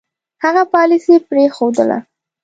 هغه 0.43 0.63
پالیسي 0.73 1.15
پرېښودله. 1.27 1.97